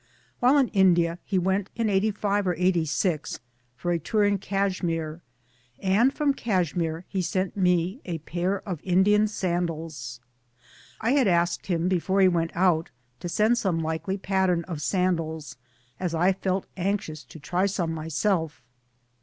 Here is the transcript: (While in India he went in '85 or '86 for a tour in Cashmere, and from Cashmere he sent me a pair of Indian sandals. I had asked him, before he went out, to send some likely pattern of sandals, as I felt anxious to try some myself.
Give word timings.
(While 0.39 0.57
in 0.57 0.69
India 0.69 1.19
he 1.23 1.37
went 1.37 1.69
in 1.75 1.87
'85 1.87 2.47
or 2.47 2.55
'86 2.57 3.39
for 3.75 3.91
a 3.91 3.99
tour 3.99 4.25
in 4.25 4.39
Cashmere, 4.39 5.21
and 5.79 6.11
from 6.11 6.33
Cashmere 6.33 7.05
he 7.07 7.21
sent 7.21 7.55
me 7.55 8.01
a 8.05 8.17
pair 8.17 8.67
of 8.67 8.81
Indian 8.83 9.27
sandals. 9.27 10.19
I 11.01 11.11
had 11.11 11.27
asked 11.27 11.67
him, 11.67 11.87
before 11.87 12.19
he 12.19 12.27
went 12.27 12.49
out, 12.55 12.89
to 13.19 13.29
send 13.29 13.59
some 13.59 13.77
likely 13.83 14.17
pattern 14.17 14.63
of 14.63 14.81
sandals, 14.81 15.55
as 15.99 16.15
I 16.15 16.33
felt 16.33 16.65
anxious 16.75 17.23
to 17.25 17.37
try 17.39 17.67
some 17.67 17.93
myself. 17.93 18.63